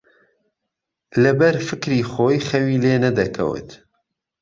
[1.21, 3.69] له بەر فکری خۆی خەوی لێ نهدهکهوت